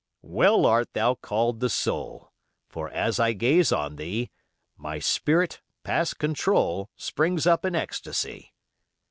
Well 0.23 0.65
art 0.65 0.93
thou 0.95 1.13
called 1.13 1.59
the 1.59 1.69
soul; 1.69 2.31
For 2.67 2.89
as 2.89 3.19
I 3.19 3.33
gaze 3.33 3.71
on 3.71 3.97
thee, 3.97 4.31
My 4.75 4.97
spirit, 4.97 5.61
past 5.83 6.17
control, 6.17 6.89
Springs 6.95 7.45
up 7.45 7.63
in 7.65 7.75
ecstasy. 7.75 8.51